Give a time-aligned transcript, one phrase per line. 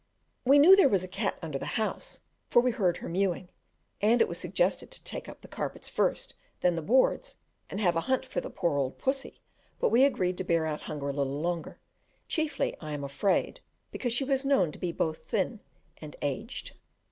[0.45, 3.49] We knew there was a cat under the house, for we heard her mewing;
[4.01, 7.37] and it was suggested to take up the carpets first, then the boards,
[7.69, 9.41] and have a hunt for the poor old pussy
[9.79, 11.77] but we agreed to bear our hunger a little longer,
[12.27, 13.61] chiefly, I am afraid,
[13.91, 15.59] because she was known to be both thin
[15.97, 16.71] and aged.